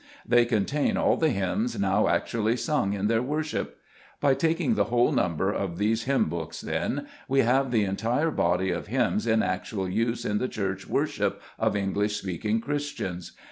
[0.27, 3.77] They contain all the hymns now actually sung in their worship.
[4.19, 7.83] By taking the w r hole number of these hymn books, then, we have the
[7.83, 13.33] entire body of hymns in actual use in the Church worship of English speaking Christians.